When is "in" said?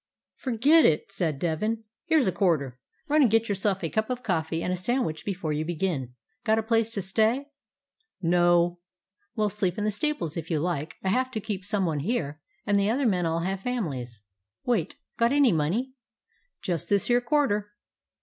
9.77-9.83